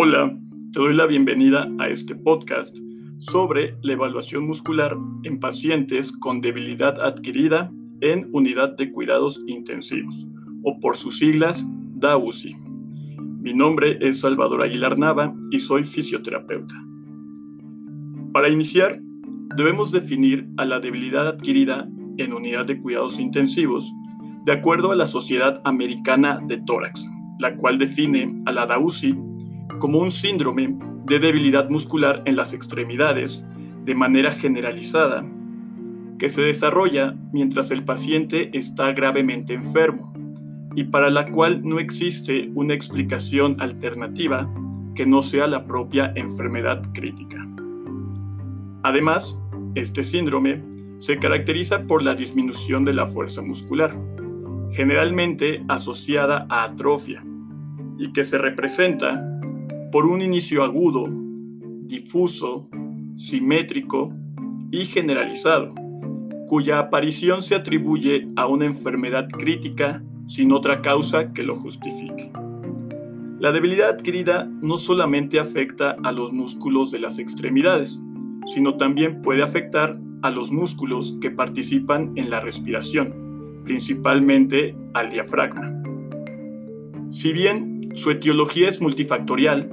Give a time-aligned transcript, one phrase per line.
[0.00, 0.32] Hola,
[0.72, 2.78] te doy la bienvenida a este podcast
[3.16, 7.68] sobre la evaluación muscular en pacientes con debilidad adquirida
[8.00, 10.28] en unidad de cuidados intensivos,
[10.62, 12.54] o por sus siglas, DAUSI.
[13.40, 16.76] Mi nombre es Salvador Aguilar Nava y soy fisioterapeuta.
[18.32, 19.00] Para iniciar,
[19.56, 23.92] debemos definir a la debilidad adquirida en unidad de cuidados intensivos
[24.46, 27.04] de acuerdo a la Sociedad Americana de Tórax,
[27.40, 29.27] la cual define a la DAUSI
[29.78, 33.44] como un síndrome de debilidad muscular en las extremidades
[33.84, 35.24] de manera generalizada,
[36.18, 40.12] que se desarrolla mientras el paciente está gravemente enfermo
[40.74, 44.48] y para la cual no existe una explicación alternativa
[44.94, 47.46] que no sea la propia enfermedad crítica.
[48.82, 49.38] Además,
[49.74, 50.62] este síndrome
[50.98, 53.96] se caracteriza por la disminución de la fuerza muscular,
[54.72, 57.24] generalmente asociada a atrofia,
[57.98, 59.40] y que se representa
[59.90, 61.08] por un inicio agudo,
[61.86, 62.68] difuso,
[63.14, 64.12] simétrico
[64.70, 65.74] y generalizado,
[66.46, 72.30] cuya aparición se atribuye a una enfermedad crítica sin otra causa que lo justifique.
[73.40, 78.00] La debilidad adquirida no solamente afecta a los músculos de las extremidades,
[78.46, 85.72] sino también puede afectar a los músculos que participan en la respiración, principalmente al diafragma.
[87.10, 89.70] Si bien su etiología es multifactorial,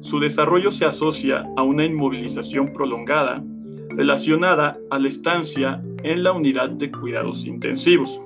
[0.00, 3.42] su desarrollo se asocia a una inmovilización prolongada
[3.90, 8.20] relacionada a la estancia en la unidad de cuidados intensivos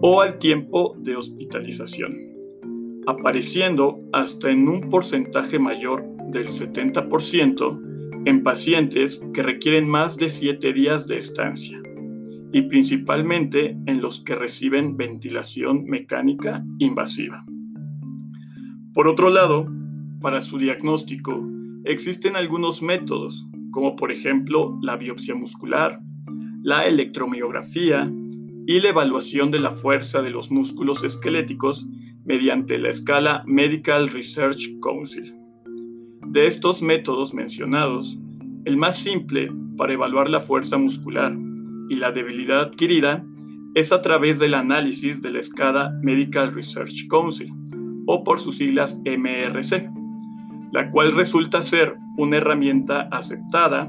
[0.00, 2.16] o al tiempo de hospitalización,
[3.06, 7.80] apareciendo hasta en un porcentaje mayor del 70%
[8.24, 11.80] en pacientes que requieren más de 7 días de estancia
[12.52, 17.44] y principalmente en los que reciben ventilación mecánica invasiva.
[18.94, 19.66] Por otro lado,
[20.20, 21.46] para su diagnóstico
[21.84, 26.00] existen algunos métodos, como por ejemplo la biopsia muscular,
[26.62, 28.10] la electromiografía
[28.66, 31.86] y la evaluación de la fuerza de los músculos esqueléticos
[32.24, 35.34] mediante la escala Medical Research Council.
[36.26, 38.18] De estos métodos mencionados,
[38.64, 41.34] el más simple para evaluar la fuerza muscular
[41.88, 43.24] y la debilidad adquirida
[43.74, 47.50] es a través del análisis de la escala Medical Research Council,
[48.06, 49.97] o por sus siglas MRC
[50.72, 53.86] la cual resulta ser una herramienta aceptada,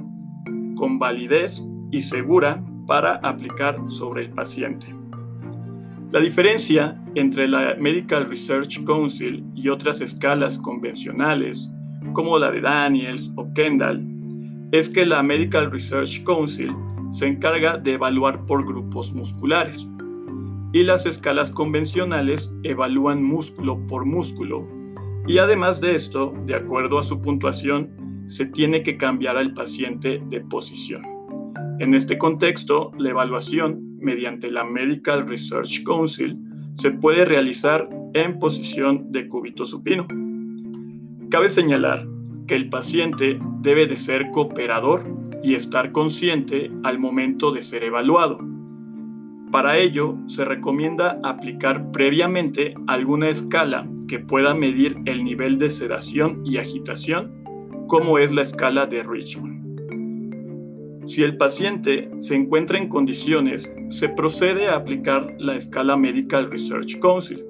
[0.75, 4.87] con validez y segura para aplicar sobre el paciente.
[6.11, 11.71] La diferencia entre la Medical Research Council y otras escalas convencionales,
[12.13, 14.05] como la de Daniels o Kendall,
[14.71, 16.73] es que la Medical Research Council
[17.11, 19.87] se encarga de evaluar por grupos musculares
[20.71, 24.67] y las escalas convencionales evalúan músculo por músculo
[25.29, 30.19] y además de esto, de acuerdo a su puntuación, se tiene que cambiar al paciente
[30.27, 31.03] de posición.
[31.77, 36.35] En este contexto, la evaluación mediante la Medical Research Council
[36.73, 40.07] se puede realizar en posición de cúbito supino.
[41.29, 42.07] Cabe señalar
[42.47, 45.05] que el paciente debe de ser cooperador
[45.43, 48.39] y estar consciente al momento de ser evaluado
[49.51, 56.41] para ello, se recomienda aplicar previamente alguna escala que pueda medir el nivel de sedación
[56.45, 57.31] y agitación,
[57.87, 59.59] como es la escala de Richmond.
[61.07, 66.99] Si el paciente se encuentra en condiciones, se procede a aplicar la escala Medical Research
[66.99, 67.45] Council,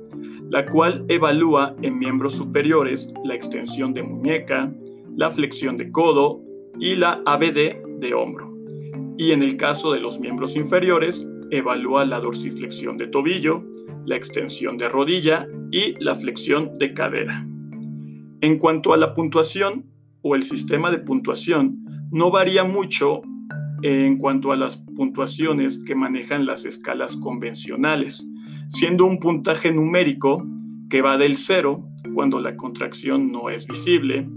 [0.50, 4.72] la cual evalúa en miembros superiores la extensión de muñeca,
[5.16, 6.42] la flexión de codo
[6.80, 8.54] y la ABD de hombro.
[9.18, 13.64] Y en el caso de los miembros inferiores, evalúa la dorsiflexión de tobillo,
[14.06, 17.46] la extensión de rodilla y la flexión de cadera.
[18.42, 19.86] En cuanto a la puntuación
[20.22, 21.78] o el sistema de puntuación,
[22.12, 23.22] no varía mucho
[23.82, 28.28] en cuanto a las puntuaciones que manejan las escalas convencionales,
[28.68, 30.46] siendo un puntaje numérico
[30.90, 34.28] que va del 0 cuando la contracción no es visible,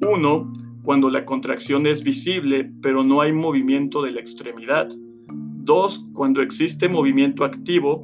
[0.00, 0.52] 1
[0.82, 4.88] cuando la contracción es visible pero no hay movimiento de la extremidad,
[5.64, 8.02] Dos, cuando existe movimiento activo,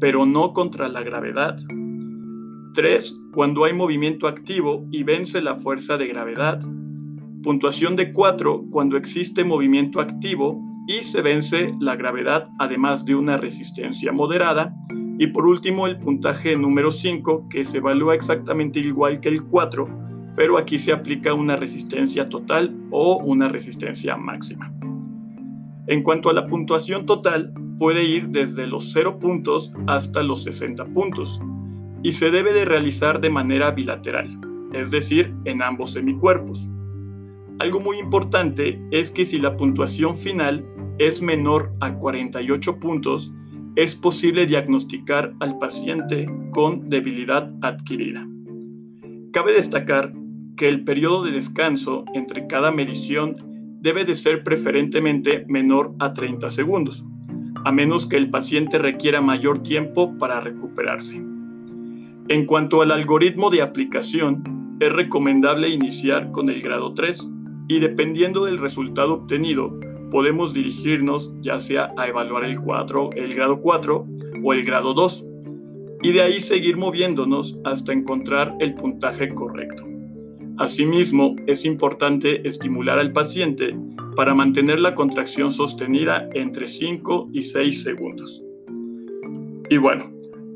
[0.00, 1.58] pero no contra la gravedad.
[2.74, 6.58] Tres, cuando hay movimiento activo y vence la fuerza de gravedad.
[7.42, 10.58] Puntuación de 4 cuando existe movimiento activo
[10.88, 14.74] y se vence la gravedad además de una resistencia moderada.
[15.18, 19.86] Y por último el puntaje número 5 que se evalúa exactamente igual que el 4,
[20.34, 24.72] pero aquí se aplica una resistencia total o una resistencia máxima.
[25.88, 30.86] En cuanto a la puntuación total, puede ir desde los 0 puntos hasta los 60
[30.86, 31.38] puntos
[32.02, 34.38] y se debe de realizar de manera bilateral,
[34.72, 36.68] es decir, en ambos semicuerpos.
[37.60, 40.64] Algo muy importante es que si la puntuación final
[40.98, 43.32] es menor a 48 puntos,
[43.76, 48.26] es posible diagnosticar al paciente con debilidad adquirida.
[49.32, 50.12] Cabe destacar
[50.56, 53.36] que el periodo de descanso entre cada medición
[53.80, 57.04] debe de ser preferentemente menor a 30 segundos,
[57.64, 61.31] a menos que el paciente requiera mayor tiempo para recuperarse.
[62.32, 67.28] En cuanto al algoritmo de aplicación, es recomendable iniciar con el grado 3
[67.68, 69.78] y dependiendo del resultado obtenido,
[70.10, 74.06] podemos dirigirnos ya sea a evaluar el, 4, el grado 4
[74.42, 75.26] o el grado 2
[76.02, 79.84] y de ahí seguir moviéndonos hasta encontrar el puntaje correcto.
[80.56, 83.76] Asimismo, es importante estimular al paciente
[84.16, 88.42] para mantener la contracción sostenida entre 5 y 6 segundos.
[89.68, 90.12] Y bueno,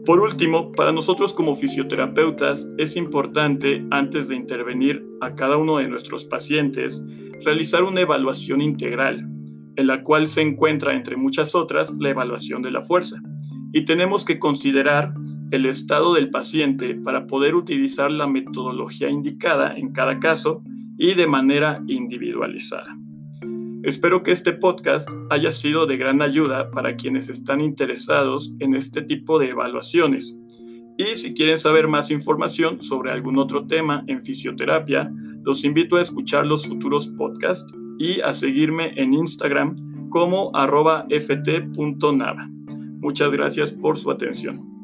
[0.07, 5.89] por último, para nosotros como fisioterapeutas es importante, antes de intervenir a cada uno de
[5.89, 7.03] nuestros pacientes,
[7.45, 9.29] realizar una evaluación integral,
[9.75, 13.21] en la cual se encuentra, entre muchas otras, la evaluación de la fuerza.
[13.73, 15.13] Y tenemos que considerar
[15.51, 20.63] el estado del paciente para poder utilizar la metodología indicada en cada caso
[20.97, 22.97] y de manera individualizada.
[23.87, 29.01] Espero que este podcast haya sido de gran ayuda para quienes están interesados en este
[29.01, 30.37] tipo de evaluaciones.
[30.99, 35.09] Y si quieren saber más información sobre algún otro tema en fisioterapia,
[35.45, 42.51] los invito a escuchar los futuros podcasts y a seguirme en Instagram como arroba ft.nava.
[42.99, 44.76] Muchas gracias por su atención.